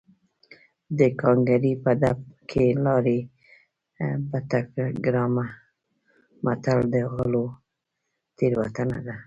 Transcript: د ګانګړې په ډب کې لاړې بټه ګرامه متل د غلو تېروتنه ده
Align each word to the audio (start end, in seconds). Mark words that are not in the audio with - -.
د 0.97 0.99
ګانګړې 1.21 1.73
په 1.83 1.91
ډب 2.01 2.19
کې 2.49 2.65
لاړې 2.85 3.19
بټه 4.29 4.59
ګرامه 5.05 5.45
متل 6.45 6.79
د 6.93 6.95
غلو 7.13 7.45
تېروتنه 8.37 8.99
ده 9.07 9.15